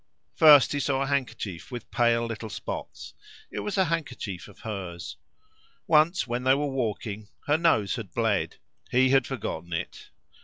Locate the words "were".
6.55-6.65